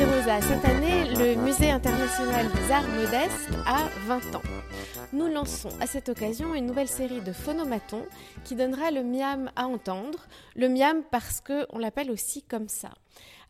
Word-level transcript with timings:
Rosa, 0.00 0.40
cette 0.40 0.64
année, 0.64 1.04
le 1.14 1.34
Musée 1.36 1.70
international 1.70 2.46
des 2.50 2.72
arts 2.72 2.88
modestes 2.88 3.50
a 3.66 3.88
20 4.06 4.34
ans. 4.36 4.42
Nous 5.12 5.28
lançons 5.28 5.68
à 5.80 5.86
cette 5.86 6.08
occasion 6.08 6.54
une 6.54 6.66
nouvelle 6.66 6.88
série 6.88 7.20
de 7.20 7.32
phonomatons 7.32 8.04
qui 8.42 8.56
donnera 8.56 8.90
le 8.90 9.04
miam 9.04 9.50
à 9.54 9.66
entendre, 9.66 10.26
le 10.56 10.68
miam 10.68 11.02
parce 11.10 11.40
qu'on 11.40 11.78
l'appelle 11.78 12.10
aussi 12.10 12.42
comme 12.42 12.68
ça. 12.68 12.90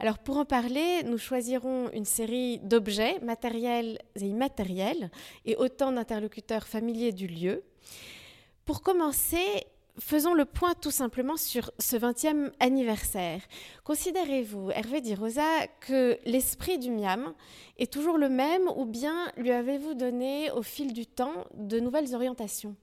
Alors 0.01 0.19
pour 0.19 0.37
en 0.37 0.45
parler, 0.45 1.05
nous 1.05 1.17
choisirons 1.17 1.91
une 1.93 2.05
série 2.05 2.59
d'objets 2.59 3.21
matériels 3.21 3.99
et 4.17 4.27
immatériels 4.27 5.11
et 5.47 5.57
autant 5.57 5.93
d'interlocuteurs 5.93 6.67
familiers 6.67 7.13
du 7.13 7.29
lieu. 7.29 7.63
Pour 8.65 8.83
commencer, 8.83 9.67
faisons 9.99 10.35
le 10.35 10.45
point 10.45 10.75
tout 10.81 10.91
simplement 10.91 11.37
sur 11.37 11.71
ce 11.79 11.97
20e 11.97 12.51
anniversaire. 12.61 13.41
Considérez-vous, 13.85 14.71
Hervé 14.71 15.01
Di 15.01 15.15
Rosa, 15.15 15.67
que 15.81 16.19
l'esprit 16.25 16.79
du 16.79 16.91
Miam 16.91 17.35
est 17.79 17.93
toujours 17.93 18.19
le 18.19 18.29
même 18.29 18.63
ou 18.77 18.87
bien 18.87 19.31
lui 19.37 19.51
avez-vous 19.51 19.95
donné 19.95 20.51
au 20.53 20.63
fil 20.63 20.93
du 20.93 21.07
temps 21.07 21.47
de 21.55 21.81
nouvelles 21.81 22.15
orientations? 22.15 22.77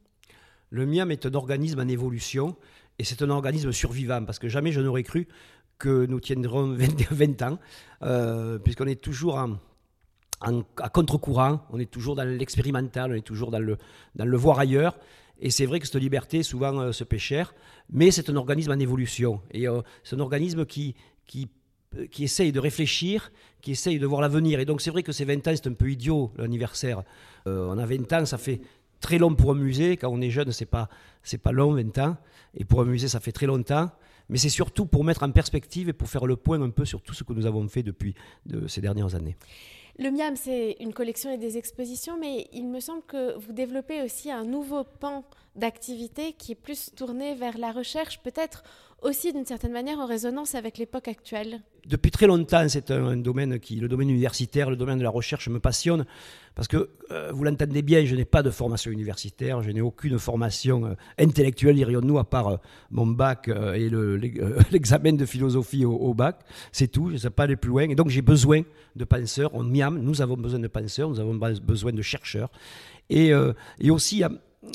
Le 0.69 0.85
Miam 0.85 1.09
est 1.11 1.25
un 1.25 1.33
organisme 1.33 1.79
en 1.79 1.87
évolution 1.87 2.55
et 2.99 3.03
c'est 3.03 3.21
un 3.21 3.29
organisme 3.29 3.71
survivant 3.71 4.23
parce 4.23 4.39
que 4.39 4.49
jamais 4.49 4.71
je 4.71 4.81
n'aurais 4.81 5.03
cru 5.03 5.27
que 5.79 6.05
nous 6.05 6.19
tiendrons 6.19 6.75
20, 7.11 7.41
ans, 7.41 7.59
euh, 8.03 8.59
puisqu'on 8.59 8.87
est 8.87 9.01
toujours 9.01 9.39
à 9.39 10.89
contre-courant, 10.89 11.65
on 11.71 11.79
est 11.79 11.89
toujours 11.89 12.15
dans 12.15 12.23
l'expérimental, 12.23 13.11
on 13.11 13.15
est 13.15 13.25
toujours 13.25 13.51
dans 13.51 13.59
le 13.59 14.37
voir 14.37 14.59
ailleurs. 14.59 14.97
Et 15.39 15.49
c'est 15.51 15.65
vrai 15.65 15.79
que 15.79 15.87
cette 15.87 16.01
liberté 16.01 16.43
souvent 16.43 16.79
euh, 16.79 16.91
se 16.91 17.03
pêche 17.03 17.23
cher, 17.23 17.53
mais 17.89 18.11
c'est 18.11 18.29
un 18.29 18.35
organisme 18.35 18.71
en 18.71 18.79
évolution. 18.79 19.41
Et 19.51 19.67
euh, 19.67 19.81
c'est 20.03 20.15
un 20.15 20.19
organisme 20.19 20.65
qui, 20.65 20.95
qui, 21.25 21.47
euh, 21.97 22.07
qui 22.07 22.25
essaye 22.25 22.51
de 22.51 22.59
réfléchir, 22.59 23.31
qui 23.61 23.71
essaye 23.71 23.99
de 23.99 24.05
voir 24.05 24.21
l'avenir. 24.21 24.59
Et 24.59 24.65
donc 24.65 24.81
c'est 24.81 24.91
vrai 24.91 25.03
que 25.03 25.11
ces 25.11 25.25
20 25.25 25.47
ans, 25.47 25.53
c'est 25.55 25.67
un 25.67 25.73
peu 25.73 25.89
idiot 25.89 26.31
l'anniversaire. 26.37 27.03
on 27.45 27.77
a 27.77 27.85
20 27.85 28.13
ans, 28.13 28.25
ça 28.25 28.37
fait 28.37 28.61
très 28.99 29.17
long 29.17 29.33
pour 29.33 29.51
un 29.51 29.55
musée. 29.55 29.97
Quand 29.97 30.09
on 30.09 30.21
est 30.21 30.29
jeune, 30.29 30.51
c'est 30.51 30.65
pas, 30.65 30.89
c'est 31.23 31.37
pas 31.37 31.51
long 31.51 31.73
20 31.73 31.97
ans. 31.99 32.17
Et 32.55 32.65
pour 32.65 32.81
un 32.81 32.85
musée, 32.85 33.07
ça 33.07 33.19
fait 33.19 33.31
très 33.31 33.45
longtemps. 33.45 33.89
Mais 34.27 34.37
c'est 34.37 34.49
surtout 34.49 34.85
pour 34.85 35.03
mettre 35.03 35.23
en 35.23 35.31
perspective 35.31 35.89
et 35.89 35.93
pour 35.93 36.07
faire 36.07 36.27
le 36.27 36.35
point 36.35 36.61
un 36.61 36.69
peu 36.69 36.85
sur 36.85 37.01
tout 37.01 37.13
ce 37.15 37.23
que 37.23 37.33
nous 37.33 37.45
avons 37.47 37.67
fait 37.67 37.81
depuis 37.81 38.13
de 38.45 38.67
ces 38.67 38.81
dernières 38.81 39.15
années. 39.15 39.35
Le 40.01 40.11
MIAM, 40.11 40.37
c'est 40.37 40.77
une 40.79 40.93
collection 40.93 41.29
et 41.29 41.37
des 41.37 41.57
expositions, 41.57 42.15
mais 42.17 42.47
il 42.53 42.69
me 42.69 42.79
semble 42.79 43.03
que 43.03 43.37
vous 43.37 43.51
développez 43.51 44.01
aussi 44.01 44.31
un 44.31 44.45
nouveau 44.45 44.85
pan 44.85 45.25
d'activité 45.57 46.31
qui 46.31 46.53
est 46.53 46.55
plus 46.55 46.95
tourné 46.95 47.35
vers 47.35 47.57
la 47.57 47.73
recherche, 47.73 48.21
peut-être 48.21 48.63
aussi 49.01 49.33
d'une 49.33 49.45
certaine 49.45 49.71
manière 49.71 49.99
en 49.99 50.05
résonance 50.05 50.55
avec 50.55 50.77
l'époque 50.77 51.07
actuelle. 51.07 51.61
Depuis 51.85 52.11
très 52.11 52.27
longtemps, 52.27 52.67
c'est 52.67 52.91
un, 52.91 53.17
domaine 53.17 53.59
qui, 53.59 53.75
le 53.75 53.87
domaine 53.87 54.09
universitaire, 54.09 54.69
le 54.69 54.75
domaine 54.75 54.97
de 54.97 55.03
la 55.03 55.09
recherche 55.09 55.47
me 55.49 55.59
passionne, 55.59 56.05
parce 56.55 56.67
que 56.67 56.89
euh, 57.11 57.31
vous 57.33 57.43
l'entendez 57.43 57.81
bien, 57.81 58.05
je 58.05 58.15
n'ai 58.15 58.25
pas 58.25 58.43
de 58.43 58.49
formation 58.49 58.91
universitaire, 58.91 59.63
je 59.63 59.71
n'ai 59.71 59.81
aucune 59.81 60.19
formation 60.19 60.85
euh, 60.85 60.93
intellectuelle, 61.17 61.75
dirions-nous, 61.75 62.19
à 62.19 62.29
part 62.29 62.47
euh, 62.47 62.57
mon 62.91 63.07
bac 63.07 63.47
et 63.47 63.89
l'examen 64.71 65.13
de 65.13 65.25
philosophie 65.25 65.85
au, 65.85 66.13
bac, 66.13 66.39
c'est 66.71 66.87
tout, 66.87 67.07
je 67.09 67.13
ne 67.13 67.17
sais 67.19 67.29
pas 67.29 67.43
aller 67.43 67.55
plus 67.55 67.69
loin, 67.69 67.89
et 67.89 67.95
donc 67.95 68.09
j'ai 68.09 68.21
besoin 68.21 68.61
de 68.95 69.05
penseurs, 69.05 69.51
on 69.53 69.63
MIAM, 69.63 69.99
nous 69.99 70.21
avons 70.21 70.37
besoin 70.37 70.59
de 70.59 70.67
penseurs, 70.67 71.09
nous 71.09 71.19
avons 71.19 71.35
besoin 71.35 71.93
de 71.93 72.01
chercheurs, 72.01 72.51
et, 73.09 73.31
et 73.79 73.89
aussi 73.89 74.23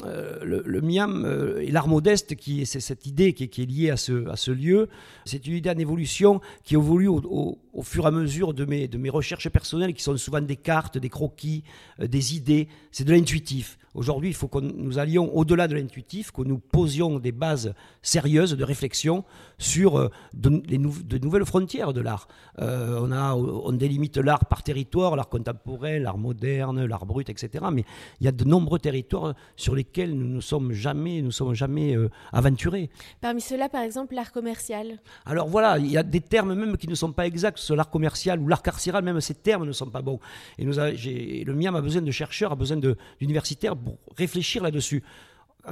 euh, 0.06 0.38
le, 0.42 0.80
Miam 0.80 1.26
euh, 1.26 1.60
et 1.60 1.70
l'art 1.70 1.88
modeste, 1.88 2.36
qui 2.36 2.64
c'est 2.64 2.80
cette 2.80 3.04
idée 3.04 3.34
qui, 3.34 3.44
est 3.44 3.66
liée 3.66 3.90
à 3.90 3.98
ce, 3.98 4.50
lieu, 4.50 4.88
c'est 5.26 5.46
une 5.46 5.56
idée 5.56 5.68
en 5.68 5.76
évolution 5.76 6.40
qui 6.62 6.72
évolue 6.72 7.08
au, 7.08 7.58
fur 7.82 8.04
et 8.04 8.08
à 8.08 8.10
mesure 8.10 8.54
de 8.54 8.64
mes, 8.64 9.10
recherches 9.10 9.50
personnelles, 9.50 9.92
qui 9.92 10.02
sont 10.02 10.16
souvent 10.16 10.40
des 10.40 10.56
cartes, 10.56 10.96
des 10.96 11.10
croquis, 11.10 11.64
euh, 12.00 12.06
des 12.06 12.34
idées. 12.34 12.68
C'est 12.92 13.04
de 13.04 13.12
l'intuitif. 13.12 13.78
Aujourd'hui, 13.92 14.30
il 14.30 14.34
faut 14.34 14.48
que 14.48 14.58
nous 14.58 14.98
allions 14.98 15.32
au-delà 15.36 15.68
de 15.68 15.74
l'intuitif, 15.76 16.32
que 16.32 16.42
nous 16.42 16.58
posions 16.58 17.20
des 17.20 17.30
bases 17.30 17.74
sérieuses 18.02 18.56
de 18.56 18.64
réflexion 18.64 19.24
sur 19.58 20.10
de, 20.32 21.18
nouvelles 21.18 21.44
frontières 21.44 21.92
de 21.92 22.00
l'art. 22.00 22.26
On, 22.58 23.12
on 23.12 23.72
délimite 23.72 24.16
l'art 24.16 24.46
par 24.46 24.64
territoire, 24.64 25.14
l'art 25.14 25.28
contemporain, 25.28 26.00
l'art 26.00 26.18
moderne, 26.18 26.84
l'art 26.84 27.06
brut, 27.06 27.30
etc. 27.30 27.66
Mais 27.72 27.84
il 28.18 28.24
y 28.24 28.28
a 28.28 28.32
de 28.32 28.42
nombreux 28.42 28.80
territoires 28.80 29.34
sur 29.54 29.73
lesquels 29.74 30.16
nous 30.16 30.28
ne 30.28 30.40
sommes 30.40 30.72
jamais, 30.72 31.22
nous 31.22 31.30
sommes 31.30 31.54
jamais 31.54 31.96
aventurés. 32.32 32.90
Parmi 33.20 33.40
ceux-là, 33.40 33.68
par 33.68 33.82
exemple, 33.82 34.14
l'art 34.14 34.32
commercial. 34.32 35.00
Alors 35.26 35.48
voilà, 35.48 35.78
il 35.78 35.90
y 35.90 35.96
a 35.96 36.02
des 36.02 36.20
termes 36.20 36.54
même 36.54 36.76
qui 36.76 36.88
ne 36.88 36.94
sont 36.94 37.12
pas 37.12 37.26
exacts 37.26 37.58
l'art 37.70 37.90
commercial 37.90 38.40
ou 38.40 38.48
l'art 38.48 38.62
carcéral, 38.62 39.04
même 39.04 39.20
ces 39.20 39.34
termes 39.34 39.66
ne 39.66 39.72
sont 39.72 39.90
pas 39.90 40.02
bons. 40.02 40.20
Et 40.58 40.64
nous 40.64 40.74
le 40.74 41.52
MIAM 41.52 41.76
a 41.76 41.80
besoin 41.80 42.02
de 42.02 42.10
chercheurs, 42.10 42.52
a 42.52 42.56
besoin 42.56 42.78
d'universitaires 43.20 43.76
pour 43.76 43.98
réfléchir 44.16 44.62
là-dessus. 44.62 45.02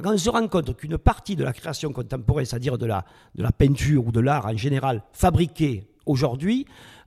Quand 0.01 0.13
on 0.13 0.17
se 0.17 0.29
rend 0.29 0.47
compte 0.47 0.75
qu'une 0.75 0.97
partie 0.97 1.35
de 1.35 1.43
la 1.43 1.53
création 1.53 1.93
contemporaine, 1.93 2.45
c'est-à-dire 2.45 2.77
de 2.77 2.87
la, 2.87 3.05
de 3.35 3.43
la 3.43 3.51
peinture 3.51 4.07
ou 4.07 4.11
de 4.11 4.19
l'art 4.19 4.47
en 4.47 4.57
général, 4.57 5.03
fabriquée 5.11 5.87
aujourd'hui, 6.05 6.65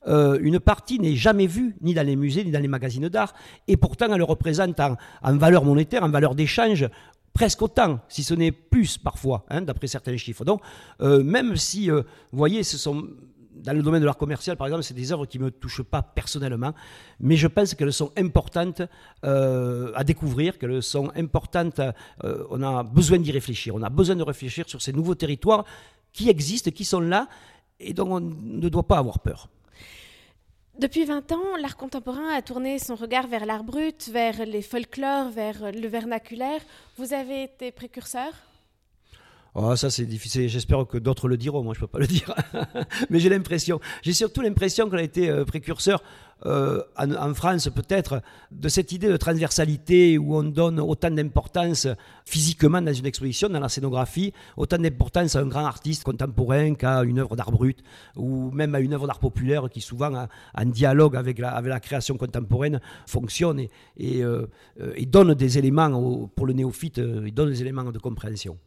euh, 0.08 0.38
une 0.40 0.60
partie 0.60 0.98
n'est 0.98 1.16
jamais 1.16 1.46
vue 1.46 1.76
ni 1.80 1.94
dans 1.94 2.06
les 2.06 2.16
musées 2.16 2.44
ni 2.44 2.50
dans 2.50 2.60
les 2.60 2.68
magazines 2.68 3.08
d'art, 3.08 3.34
et 3.66 3.76
pourtant 3.76 4.12
elle 4.12 4.22
représente 4.22 4.78
en, 4.80 4.96
valeur 5.22 5.64
monétaire, 5.64 6.04
en 6.04 6.10
valeur 6.10 6.34
d'échange, 6.34 6.88
presque 7.32 7.62
autant, 7.62 8.00
si 8.08 8.22
ce 8.22 8.34
n'est 8.34 8.52
plus 8.52 8.98
parfois, 8.98 9.44
hein, 9.50 9.62
d'après 9.62 9.88
certains 9.88 10.16
chiffres. 10.16 10.44
Donc, 10.44 10.60
euh, 11.00 11.22
même 11.22 11.56
si, 11.56 11.90
euh, 11.90 12.02
vous 12.32 12.38
voyez, 12.38 12.62
ce 12.62 12.78
sont 12.78 13.08
dans 13.56 13.72
le 13.72 13.82
domaine 13.82 14.02
de 14.02 14.06
l'art 14.06 14.18
commercial, 14.18 14.56
par 14.56 14.66
exemple, 14.66 14.84
c'est 14.84 14.94
des 14.94 15.12
œuvres 15.12 15.24
qui 15.26 15.38
ne 15.38 15.44
me 15.44 15.50
touchent 15.50 15.82
pas 15.82 16.02
personnellement, 16.02 16.72
mais 17.18 17.36
je 17.36 17.46
pense 17.46 17.74
qu'elles 17.74 17.92
sont 17.92 18.12
importantes 18.18 18.82
à 19.22 20.04
découvrir, 20.04 20.58
qu'elles 20.58 20.82
sont 20.82 21.10
importantes, 21.16 21.80
on 22.22 22.62
a 22.62 22.82
besoin 22.82 23.18
d'y 23.18 23.32
réfléchir, 23.32 23.74
on 23.74 23.82
a 23.82 23.88
besoin 23.88 24.14
de 24.14 24.22
réfléchir 24.22 24.68
sur 24.68 24.82
ces 24.82 24.92
nouveaux 24.92 25.14
territoires 25.14 25.64
qui 26.12 26.28
existent, 26.28 26.70
qui 26.70 26.84
sont 26.84 27.00
là, 27.00 27.28
et 27.80 27.92
dont 27.92 28.16
on 28.16 28.20
ne 28.20 28.68
doit 28.68 28.86
pas 28.86 28.98
avoir 28.98 29.18
peur. 29.18 29.48
Depuis 30.78 31.04
20 31.04 31.32
ans, 31.32 31.56
l'art 31.58 31.76
contemporain 31.76 32.34
a 32.34 32.42
tourné 32.42 32.78
son 32.78 32.96
regard 32.96 33.26
vers 33.26 33.46
l'art 33.46 33.64
brut, 33.64 34.10
vers 34.12 34.44
les 34.44 34.60
folklores, 34.60 35.30
vers 35.30 35.72
le 35.72 35.88
vernaculaire. 35.88 36.60
Vous 36.98 37.14
avez 37.14 37.44
été 37.44 37.72
précurseur? 37.72 38.32
Oh, 39.58 39.74
ça 39.74 39.88
c'est 39.88 40.04
difficile. 40.04 40.50
J'espère 40.50 40.86
que 40.86 40.98
d'autres 40.98 41.28
le 41.28 41.38
diront. 41.38 41.62
Moi, 41.62 41.72
je 41.72 41.80
peux 41.80 41.86
pas 41.86 41.98
le 41.98 42.06
dire. 42.18 42.34
Mais 43.08 43.18
j'ai 43.20 43.30
l'impression. 43.30 43.80
J'ai 44.02 44.12
surtout 44.12 44.42
l'impression 44.42 44.90
qu'elle 44.90 44.98
a 44.98 45.02
été 45.02 45.30
euh, 45.30 45.46
précurseur 45.46 46.02
euh, 46.44 46.82
en, 46.98 47.32
France, 47.32 47.70
peut-être, 47.74 48.20
de 48.50 48.68
cette 48.68 48.92
idée 48.92 49.08
de 49.08 49.16
transversalité 49.16 50.18
où 50.18 50.36
on 50.36 50.42
donne 50.42 50.78
autant 50.78 51.10
d'importance 51.10 51.88
physiquement 52.26 52.82
dans 52.82 52.92
une 52.92 53.06
exposition, 53.06 53.48
dans 53.48 53.60
la 53.60 53.70
scénographie, 53.70 54.34
autant 54.58 54.76
d'importance 54.76 55.36
à 55.36 55.40
un 55.40 55.46
grand 55.46 55.64
artiste 55.64 56.04
contemporain 56.04 56.74
qu'à 56.74 57.02
une 57.04 57.18
œuvre 57.18 57.34
d'art 57.34 57.50
brut 57.50 57.82
ou 58.14 58.50
même 58.50 58.74
à 58.74 58.80
une 58.80 58.92
œuvre 58.92 59.06
d'art 59.06 59.20
populaire 59.20 59.70
qui 59.70 59.80
souvent, 59.80 60.28
en 60.54 60.64
dialogue 60.66 61.16
avec 61.16 61.38
la, 61.38 61.80
création 61.80 62.18
contemporaine, 62.18 62.78
fonctionne 63.06 63.60
et, 63.96 64.22
euh, 64.22 64.46
et 64.96 65.06
donne 65.06 65.32
des 65.32 65.56
éléments 65.56 66.28
pour 66.36 66.44
le 66.44 66.52
néophyte, 66.52 66.98
il 66.98 67.32
donne 67.32 67.48
des 67.48 67.62
éléments 67.62 67.84
de 67.84 67.98
compréhension. 67.98 68.58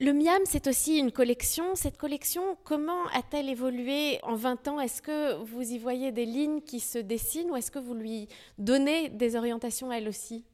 Le 0.00 0.12
Miam, 0.12 0.42
c'est 0.44 0.66
aussi 0.66 0.98
une 0.98 1.12
collection. 1.12 1.76
Cette 1.76 1.96
collection, 1.96 2.42
comment 2.64 3.06
a-t-elle 3.12 3.48
évolué 3.48 4.18
en 4.24 4.34
20 4.34 4.68
ans? 4.68 4.80
Est-ce 4.80 5.00
que 5.00 5.34
vous 5.44 5.62
y 5.62 5.78
voyez 5.78 6.10
des 6.10 6.26
lignes 6.26 6.60
qui 6.62 6.80
se 6.80 6.98
dessinent 6.98 7.50
ou 7.52 7.56
est-ce 7.56 7.70
que 7.70 7.78
vous 7.78 7.94
lui 7.94 8.28
donnez 8.58 9.08
des 9.08 9.36
orientations 9.36 9.92
elle 9.92 10.08
aussi? 10.08 10.44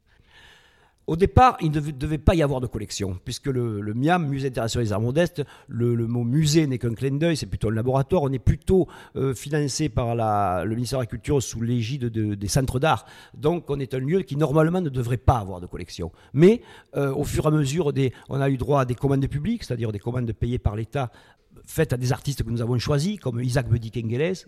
Au 1.11 1.17
départ, 1.17 1.57
il 1.61 1.73
ne 1.73 1.81
devait, 1.81 2.19
pas 2.19 2.37
y 2.37 2.43
avoir 2.43 2.61
de 2.61 2.69
collection, 2.69 3.19
puisque 3.25 3.47
le, 3.47 3.83
MIAM, 3.95 4.29
Musée 4.29 4.47
international 4.47 4.87
des 4.87 4.93
arts 4.93 5.01
modestes, 5.01 5.43
le, 5.67 5.97
mot 6.07 6.23
musée 6.23 6.69
n'est 6.69 6.79
qu'un 6.79 6.95
clin 6.95 7.11
d'œil, 7.17 7.37
c'est 7.37 7.47
plutôt 7.47 7.69
un 7.69 7.75
laboratoire. 7.75 8.23
On 8.23 8.33
est 8.33 8.39
plutôt 8.39 8.87
euh, 9.17 9.35
financé 9.35 9.89
par 9.89 10.15
le 10.15 10.75
ministère 10.77 11.01
de 11.01 11.03
la 11.03 11.09
Culture 11.09 11.43
sous 11.43 11.63
l'égide 11.63 12.05
des 12.05 12.49
centres 12.49 12.79
d'art. 12.79 13.07
Donc, 13.35 13.69
on 13.71 13.81
est 13.81 13.93
un 13.93 13.99
lieu 13.99 14.23
qui 14.23 14.37
normalement 14.37 14.81
ne 14.81 14.89
devrait 14.89 15.17
pas 15.17 15.39
avoir 15.39 15.61
de 15.61 15.67
collection. 15.67 16.13
Mais 16.33 16.63
euh, 16.97 17.13
au 17.13 17.25
fur 17.25 17.45
et 17.45 17.49
à 17.49 17.51
mesure, 17.51 17.93
on 18.29 18.41
a 18.41 18.49
eu 18.49 18.57
droit 18.57 18.83
à 18.83 18.85
des 18.85 18.95
commandes 18.95 19.27
publiques, 19.27 19.65
c'est-à-dire 19.65 19.91
des 19.91 19.99
commandes 19.99 20.33
payées 20.33 20.61
par 20.61 20.77
l'État 20.77 21.11
faites 21.67 21.93
à 21.93 21.97
des 21.97 22.13
artistes 22.13 22.45
que 22.45 22.51
nous 22.51 22.63
avons 22.63 22.79
choisis, 22.79 23.19
comme 23.19 23.41
Isaac 23.41 23.69
Bedi 23.69 23.91
Kengeles, 23.91 24.47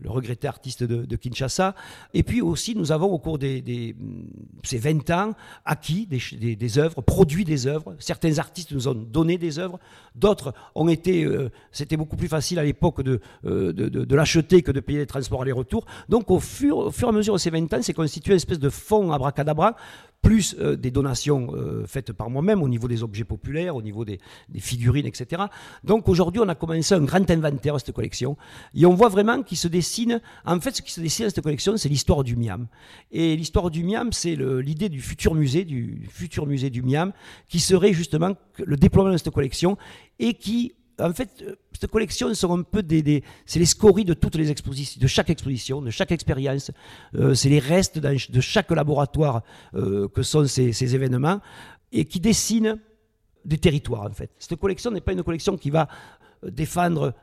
le 0.00 0.10
regretté 0.10 0.46
artiste 0.46 0.84
de, 0.84 1.16
Kinshasa. 1.16 1.74
Et 2.12 2.22
puis 2.22 2.40
aussi, 2.40 2.74
nous 2.74 2.92
avons 2.92 3.06
au 3.06 3.18
cours 3.18 3.38
de 3.38 3.62
ces 4.62 4.78
20 4.78 5.10
ans 5.10 5.32
acquis 5.64 6.06
des, 6.06 6.56
des, 6.56 6.78
œuvres, 6.78 7.00
produit 7.00 7.44
des 7.44 7.66
œuvres. 7.66 7.96
Certains 7.98 8.38
artistes 8.38 8.72
nous 8.72 8.88
ont 8.88 8.94
donné 8.94 9.38
des 9.38 9.58
œuvres, 9.58 9.78
d'autres 10.14 10.52
ont 10.74 10.88
été. 10.88 11.24
Euh, 11.24 11.50
c'était 11.72 11.96
beaucoup 11.96 12.16
plus 12.16 12.28
facile 12.28 12.58
à 12.58 12.64
l'époque 12.64 13.02
de, 13.02 13.20
euh, 13.46 13.72
de, 13.72 14.14
l'acheter 14.14 14.62
que 14.62 14.72
de 14.72 14.80
payer 14.80 14.98
les 14.98 15.06
transports 15.06 15.42
aller-retour. 15.42 15.86
Donc, 16.08 16.30
au 16.30 16.40
fur, 16.40 16.78
au 16.78 16.90
fur 16.90 17.08
et 17.08 17.10
à 17.10 17.14
mesure 17.14 17.34
de 17.34 17.38
ces 17.38 17.50
20 17.50 17.72
ans, 17.72 17.82
c'est 17.82 17.94
constitué 17.94 18.32
une 18.32 18.36
espèce 18.36 18.58
de 18.58 18.70
fonds 18.70 19.12
abracadabra 19.12 19.76
plus 20.26 20.56
euh, 20.58 20.74
des 20.74 20.90
donations 20.90 21.54
euh, 21.54 21.86
faites 21.86 22.12
par 22.12 22.30
moi-même 22.30 22.60
au 22.60 22.68
niveau 22.68 22.88
des 22.88 23.04
objets 23.04 23.22
populaires, 23.22 23.76
au 23.76 23.82
niveau 23.82 24.04
des, 24.04 24.18
figurines, 24.58 25.06
etc. 25.06 25.44
Donc 25.84 26.08
aujourd'hui, 26.08 26.40
on 26.44 26.48
a 26.48 26.56
commencé 26.56 26.94
un 26.94 27.02
grand 27.02 27.30
inventaire 27.30 27.74
de 27.74 27.78
cette 27.78 27.94
collection 27.94 28.36
et 28.74 28.84
on 28.86 28.94
voit 28.94 29.08
vraiment 29.08 29.44
qu'il 29.44 29.56
se 29.56 29.68
dessine, 29.68 30.20
en 30.44 30.58
fait, 30.58 30.74
ce 30.74 30.82
qui 30.82 30.90
se 30.90 31.00
dessine 31.00 31.26
dans 31.26 31.30
cette 31.30 31.44
collection, 31.44 31.76
c'est 31.76 31.88
l'histoire 31.88 32.24
du 32.24 32.34
Miam. 32.34 32.66
Et 33.12 33.36
l'histoire 33.36 33.70
du 33.70 33.84
Miam, 33.84 34.12
c'est 34.12 34.34
l'idée 34.34 34.88
du 34.88 35.00
futur 35.00 35.32
musée, 35.34 35.64
du 35.64 36.08
futur 36.10 36.46
musée 36.46 36.70
du 36.70 36.82
Miam, 36.82 37.12
qui 37.48 37.60
serait 37.60 37.92
justement 37.92 38.32
le 38.58 38.76
déploiement 38.76 39.12
de 39.12 39.18
cette 39.18 39.32
collection 39.32 39.78
et 40.18 40.34
qui 40.34 40.74
en 40.98 41.12
fait, 41.12 41.42
euh, 41.42 41.54
cette 41.78 41.90
collection 41.90 42.32
sont 42.34 42.58
un 42.58 42.62
peu 42.62 42.82
des, 42.82 43.22
c'est 43.44 43.58
les 43.58 43.66
scories 43.66 44.04
de 44.04 44.14
toutes 44.14 44.36
les 44.36 44.50
expositions, 44.50 45.00
de 45.00 45.06
chaque 45.06 45.30
exposition, 45.30 45.82
de 45.82 45.90
chaque 45.90 46.12
expérience. 46.12 46.70
Euh, 47.14 47.34
c'est 47.34 47.48
les 47.48 47.58
restes 47.58 47.98
de 47.98 48.40
chaque 48.40 48.70
laboratoire 48.70 49.42
euh, 49.74 50.08
que 50.08 50.22
sont 50.22 50.46
ces, 50.46 50.94
événements 50.94 51.40
et 51.92 52.04
qui 52.04 52.20
dessinent 52.20 52.78
des 53.44 53.58
territoires 53.58 54.04
en 54.04 54.12
fait. 54.12 54.30
Cette 54.38 54.58
collection 54.58 54.90
n'est 54.90 55.00
pas 55.00 55.12
une 55.12 55.22
collection 55.22 55.56
qui 55.56 55.70
va 55.70 55.88
défendre 56.42 57.14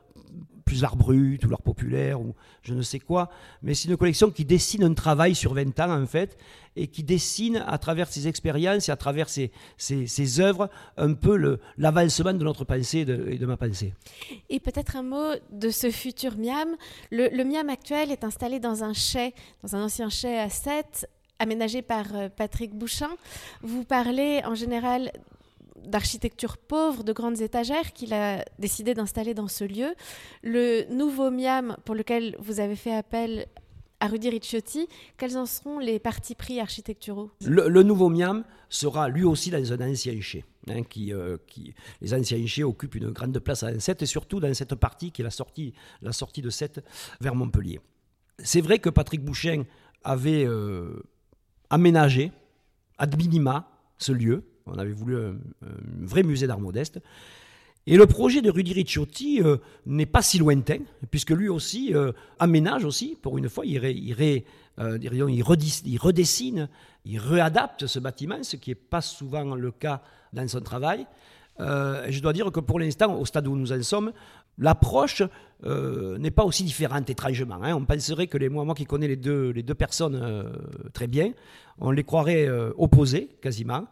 plus 0.65 0.81
l'art 0.81 0.95
brut 0.95 1.43
ou 1.45 1.49
l'art 1.49 1.61
populaire 1.61 2.21
ou 2.21 2.35
je 2.61 2.73
ne 2.73 2.81
sais 2.81 2.99
quoi, 2.99 3.29
mais 3.61 3.73
c'est 3.73 3.89
une 3.89 3.97
collection 3.97 4.31
qui 4.31 4.45
dessine 4.45 4.83
un 4.83 4.93
travail 4.93 5.35
sur 5.35 5.53
20 5.53 5.79
ans 5.79 6.01
en 6.01 6.05
fait 6.05 6.37
et 6.75 6.87
qui 6.87 7.03
dessine 7.03 7.63
à 7.67 7.77
travers 7.77 8.07
ses 8.07 8.27
expériences 8.27 8.89
et 8.89 8.91
à 8.91 8.95
travers 8.95 9.29
ses, 9.29 9.51
ses, 9.77 10.39
œuvres 10.39 10.69
un 10.97 11.13
peu 11.13 11.59
l'avancement 11.77 12.33
de 12.33 12.43
notre 12.43 12.65
pensée 12.65 12.99
et 12.99 13.05
de, 13.05 13.45
ma 13.45 13.57
pensée. 13.57 13.93
Et 14.49 14.59
peut-être 14.59 14.95
un 14.95 15.03
mot 15.03 15.33
de 15.51 15.69
ce 15.69 15.91
futur 15.91 16.37
Miam. 16.37 16.75
Le, 17.11 17.43
Miam 17.43 17.69
actuel 17.69 18.11
est 18.11 18.23
installé 18.23 18.59
dans 18.59 18.83
un 18.83 18.93
chai, 18.93 19.33
dans 19.63 19.75
un 19.75 19.83
ancien 19.83 20.09
chai 20.09 20.39
à 20.39 20.49
7 20.49 21.07
aménagé 21.39 21.81
par 21.81 22.05
euh, 22.15 22.29
Patrick 22.29 22.73
Bouchin. 22.73 23.09
Vous 23.61 23.83
parlez 23.83 24.41
en 24.45 24.55
général 24.55 25.11
d'architecture 25.85 26.57
pauvre, 26.57 27.03
de 27.03 27.13
grandes 27.13 27.41
étagères 27.41 27.93
qu'il 27.93 28.13
a 28.13 28.43
décidé 28.59 28.93
d'installer 28.93 29.33
dans 29.33 29.47
ce 29.47 29.63
lieu. 29.63 29.93
Le 30.41 30.85
nouveau 30.93 31.31
Miam 31.31 31.77
pour 31.85 31.95
lequel 31.95 32.35
vous 32.39 32.59
avez 32.59 32.75
fait 32.75 32.93
appel 32.93 33.47
à 33.99 34.07
Rudy 34.07 34.29
Ricciotti, 34.29 34.89
quels 35.17 35.37
en 35.37 35.45
seront 35.45 35.79
les 35.79 35.97
partis 35.97 36.35
pris 36.35 36.59
architecturaux? 36.59 37.31
Le, 37.45 37.83
nouveau 37.83 38.09
Miam 38.09 38.43
sera 38.67 39.07
lui 39.07 39.23
aussi 39.23 39.49
dans 39.49 39.71
un 39.71 39.91
ancien 39.91 40.19
chai. 40.19 40.43
Hein, 40.69 40.83
qui, 40.83 41.13
euh, 41.13 41.37
qui, 41.47 41.73
les 42.01 42.13
anciens 42.13 42.45
chais 42.45 42.63
occupent 42.63 42.95
une 42.95 43.11
grande 43.11 43.37
place 43.39 43.63
à 43.63 43.77
Sète 43.79 44.01
et 44.01 44.05
surtout 44.05 44.39
dans 44.39 44.53
cette 44.53 44.75
partie 44.75 45.11
qui 45.11 45.21
est 45.21 45.25
la 45.25 45.29
sortie, 45.29 45.73
la 46.01 46.13
sortie 46.13 46.41
de 46.41 46.49
Sète 46.49 46.83
vers 47.19 47.35
Montpellier. 47.35 47.79
C'est 48.39 48.61
vrai 48.61 48.79
que 48.79 48.89
Patrick 48.89 49.23
Bouchin 49.23 49.63
avait 50.03 50.45
euh, 50.45 51.01
aménagé 51.69 52.31
ad 52.97 53.17
minima 53.17 53.69
ce 53.97 54.11
lieu. 54.11 54.43
On 54.65 54.77
avait 54.77 54.91
voulu 54.91 55.17
un, 55.17 55.35
vrai 56.01 56.23
musée 56.23 56.47
d'art 56.47 56.59
modeste. 56.59 56.99
Et 57.85 57.97
le 57.97 58.05
projet 58.05 58.41
de 58.41 58.49
Rudy 58.49 58.73
Ricciotti 58.73 59.41
euh, 59.41 59.57
n'est 59.85 60.05
pas 60.05 60.21
si 60.21 60.37
lointain, 60.37 60.79
puisque 61.11 61.31
lui 61.31 61.49
aussi 61.49 61.93
euh, 61.93 62.13
aménage 62.39 62.85
aussi, 62.85 63.17
pour 63.21 63.37
une 63.37 63.49
fois, 63.49 63.65
il, 63.65 63.77
euh, 64.79 64.97
redessine, 65.99 66.69
il 67.05 67.19
réadapte 67.19 67.87
ce 67.87 67.99
bâtiment, 67.99 68.41
ce 68.41 68.55
qui 68.55 68.69
n'est 68.71 68.75
pas 68.75 69.01
souvent 69.01 69.55
le 69.55 69.71
cas 69.71 70.01
dans 70.31 70.47
son 70.47 70.61
travail. 70.61 71.05
je 71.59 72.19
dois 72.21 72.31
dire 72.31 72.51
que 72.51 72.61
pour 72.61 72.79
l'instant, 72.79 73.13
au 73.19 73.25
stade 73.25 73.47
où 73.47 73.55
nous 73.57 73.73
en 73.73 73.83
sommes, 73.83 74.13
l'approche 74.57 75.21
n'est 75.63 76.31
pas 76.31 76.45
aussi 76.45 76.63
différente 76.63 77.09
étrangement. 77.09 77.59
Hein. 77.61 77.75
On 77.75 77.83
penserait 77.83 78.27
que 78.27 78.37
les, 78.37 78.47
moi, 78.47 78.63
moi 78.63 78.75
qui 78.75 78.85
connais 78.85 79.09
les 79.09 79.17
deux, 79.17 79.49
les 79.49 79.61
deux 79.61 79.75
personnes 79.75 80.49
très 80.93 81.07
bien, 81.07 81.33
on 81.79 81.91
les 81.91 82.03
croirait 82.03 82.49
opposées 82.77 83.29
quasiment. 83.41 83.85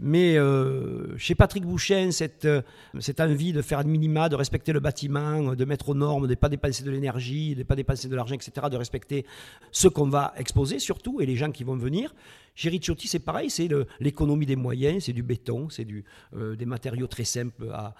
Mais 0.00 0.36
euh, 0.36 1.16
chez 1.18 1.34
Patrick 1.34 1.64
Bouchen, 1.64 2.12
cette, 2.12 2.44
euh, 2.44 2.62
cette 3.00 3.20
envie 3.20 3.52
de 3.52 3.62
faire 3.62 3.80
un 3.80 3.84
minima, 3.84 4.28
de 4.28 4.36
respecter 4.36 4.72
le 4.72 4.80
bâtiment, 4.80 5.54
de 5.54 5.64
mettre 5.64 5.88
aux 5.88 5.94
normes, 5.94 6.24
de 6.24 6.30
ne 6.30 6.34
pas 6.34 6.48
dépenser 6.48 6.84
de 6.84 6.90
l'énergie, 6.90 7.54
de 7.54 7.60
ne 7.60 7.64
pas 7.64 7.74
dépenser 7.74 8.08
de 8.08 8.14
l'argent, 8.14 8.34
etc., 8.34 8.66
de 8.70 8.76
respecter 8.76 9.26
ce 9.72 9.88
qu'on 9.88 10.08
va 10.08 10.32
exposer 10.36 10.78
surtout 10.78 11.20
et 11.20 11.26
les 11.26 11.36
gens 11.36 11.50
qui 11.50 11.64
vont 11.64 11.76
venir. 11.76 12.14
Chez 12.54 12.70
Ricciotti, 12.70 13.06
c'est 13.06 13.20
pareil, 13.20 13.50
c'est 13.50 13.68
l'économie 14.00 14.46
des 14.46 14.56
moyens, 14.56 15.04
c'est 15.04 15.12
du 15.12 15.22
béton, 15.22 15.68
c'est 15.68 15.86
euh, 16.34 16.56
des 16.56 16.66
matériaux 16.66 17.06
très 17.06 17.24
simples 17.24 17.70
à, 17.72 17.94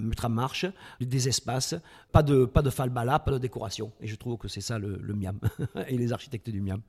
mettre 0.00 0.24
en 0.24 0.30
marche, 0.30 0.64
des 1.00 1.28
espaces, 1.28 1.74
pas 2.10 2.22
de, 2.22 2.46
pas 2.46 2.62
pas 2.62 3.30
de 3.32 3.38
décoration. 3.38 3.92
Et 4.00 4.06
je 4.06 4.16
trouve 4.16 4.38
que 4.38 4.48
c'est 4.48 4.62
ça 4.62 4.78
le, 4.78 4.98
le 5.02 5.14
Miam 5.14 5.38
et 5.88 5.98
les 5.98 6.12
architectes 6.12 6.48
du 6.48 6.62
Miam. 6.62 6.80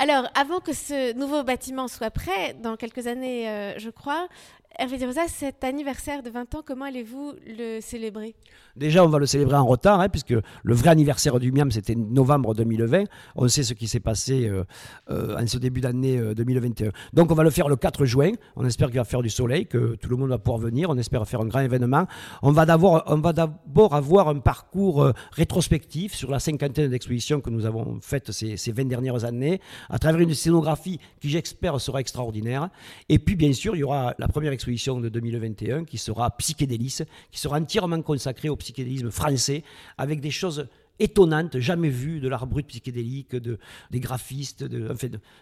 Alors, 0.00 0.28
avant 0.36 0.60
que 0.60 0.72
ce 0.72 1.12
nouveau 1.14 1.42
bâtiment 1.42 1.88
soit 1.88 2.12
prêt, 2.12 2.54
dans 2.54 2.76
quelques 2.76 3.08
années, 3.08 3.50
euh, 3.50 3.76
je 3.78 3.90
crois, 3.90 4.28
Hervé 4.76 4.98
Dirosa, 4.98 5.22
cet 5.28 5.64
anniversaire 5.64 6.22
de 6.22 6.30
20 6.30 6.54
ans, 6.54 6.62
comment 6.64 6.84
allez-vous 6.84 7.32
le 7.46 7.80
célébrer? 7.80 8.36
Déjà, 8.76 9.02
on 9.02 9.08
va 9.08 9.18
le 9.18 9.26
célébrer 9.26 9.56
en 9.56 9.66
retard, 9.66 9.98
hein, 9.98 10.08
puisque 10.08 10.34
le 10.62 10.74
vrai 10.74 10.90
anniversaire 10.90 11.40
du 11.40 11.50
MIAM, 11.50 11.72
c'était 11.72 11.96
novembre 11.96 12.54
2020. 12.54 13.04
On 13.34 13.48
sait 13.48 13.64
ce 13.64 13.74
qui 13.74 13.88
s'est 13.88 13.98
passé 13.98 14.46
euh, 14.46 14.64
euh, 15.10 15.36
en 15.36 15.46
ce 15.46 15.58
début 15.58 15.80
d'année 15.80 16.20
2021. 16.34 16.90
Donc, 17.12 17.32
on 17.32 17.34
va 17.34 17.42
le 17.42 17.50
faire 17.50 17.68
le 17.68 17.74
4 17.74 18.04
juin. 18.04 18.30
On 18.54 18.64
espère 18.66 18.88
qu'il 18.88 18.98
va 18.98 19.04
faire 19.04 19.22
du 19.22 19.30
soleil, 19.30 19.66
que 19.66 19.96
tout 19.96 20.10
le 20.10 20.16
monde 20.16 20.28
va 20.28 20.38
pouvoir 20.38 20.60
venir. 20.60 20.90
On 20.90 20.98
espère 20.98 21.26
faire 21.26 21.40
un 21.40 21.46
grand 21.46 21.60
événement. 21.60 22.06
On 22.42 22.52
va 22.52 22.64
d'abord, 22.64 23.94
avoir 23.94 24.28
un 24.28 24.38
parcours 24.38 25.12
rétrospectif 25.32 26.14
sur 26.14 26.30
la 26.30 26.38
cinquantaine 26.38 26.90
d'expositions 26.90 27.40
que 27.40 27.50
nous 27.50 27.64
avons 27.64 27.98
faites 28.00 28.30
ces, 28.30 28.56
ces 28.56 28.70
20 28.70 28.84
dernières 28.84 29.24
années, 29.24 29.60
à 29.88 29.98
travers 29.98 30.20
une 30.20 30.34
scénographie 30.34 31.00
qui, 31.20 31.30
j'espère, 31.30 31.80
sera 31.80 32.00
extraordinaire. 32.00 32.68
Et 33.08 33.18
puis, 33.18 33.34
bien 33.34 33.52
sûr, 33.52 33.74
il 33.74 33.80
y 33.80 33.84
aura 33.84 34.14
la 34.18 34.28
première 34.28 34.52
exposition 34.58 35.00
de 35.00 35.08
2021 35.08 35.84
qui 35.84 35.98
sera 35.98 36.30
Psychédélis, 36.36 37.02
qui 37.30 37.40
sera 37.40 37.58
entièrement 37.58 38.02
consacrée 38.02 38.48
au 38.48 38.56
psychédélisme 38.56 39.10
français, 39.10 39.62
avec 39.96 40.20
des 40.20 40.30
choses 40.30 40.68
étonnantes, 40.98 41.58
jamais 41.58 41.88
vues 41.88 42.20
de 42.20 42.28
l'art 42.28 42.46
brut 42.46 42.66
psychédélique, 42.66 43.34
de, 43.36 43.58
des 43.90 44.00
graphistes, 44.00 44.64
de, 44.64 44.92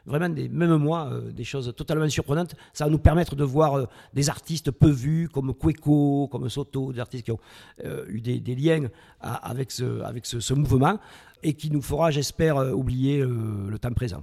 vraiment 0.05 0.29
des, 0.29 0.49
même 0.49 0.77
moi, 0.77 1.09
euh, 1.11 1.33
des 1.33 1.45
choses 1.45 1.73
totalement 1.77 2.09
surprenantes. 2.09 2.55
Ça 2.73 2.85
va 2.85 2.91
nous 2.91 2.99
permettre 2.99 3.37
de 3.37 3.45
voir 3.45 3.75
euh, 3.75 3.87
des 4.13 4.29
artistes 4.29 4.71
peu 4.71 4.91
vus 4.91 5.29
comme 5.33 5.55
Cueco, 5.55 6.29
comme 6.31 6.49
Soto, 6.49 6.93
des 6.93 7.01
artistes 7.01 7.25
qui 7.25 7.33
ont 7.33 7.41
euh, 7.85 8.05
eu 8.09 8.21
des, 8.21 8.55
liens 8.55 8.89
avec 9.21 9.71
ce, 9.71 10.53
mouvement 10.55 10.99
et 11.43 11.55
qui 11.55 11.71
nous 11.71 11.83
fera, 11.83 12.11
j'espère, 12.11 12.57
oublier 12.77 13.21
le 13.21 13.79
temps 13.79 13.93
présent 13.93 14.23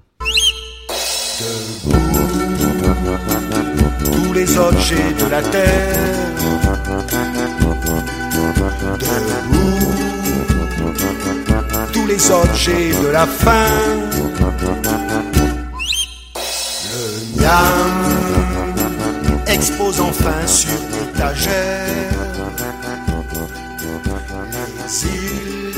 tous 4.05 4.33
les 4.33 4.57
objets 4.57 5.13
de 5.19 5.25
la 5.29 5.41
terre. 5.41 6.29
Tous 11.91 12.07
les 12.07 12.31
objets 12.31 12.91
de 13.03 13.07
la 13.09 13.25
faim. 13.25 13.67
Le 16.91 17.41
miam 17.41 18.13
expose 19.47 19.99
enfin 19.99 20.47
sur 20.47 20.79
étagère 21.03 22.03
les 24.83 25.05
îles 25.07 25.73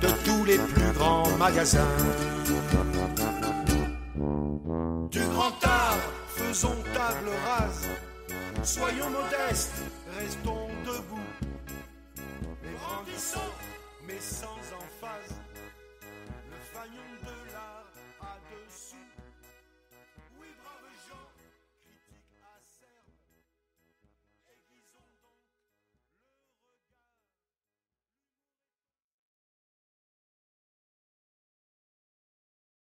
de 0.00 0.08
tous 0.24 0.44
les 0.44 0.58
plus 0.58 0.92
grands 0.96 1.30
magasins. 1.38 2.37
Faisons 6.48 6.82
table 6.94 7.30
rase. 7.44 7.88
Soyons 8.62 9.10
modestes, 9.10 9.82
restons 10.18 10.68
debout. 10.84 11.20
Mais 12.62 12.72
grandissons, 12.80 13.52
mais 14.06 14.18
sans 14.18 14.58
emphase. 14.72 15.47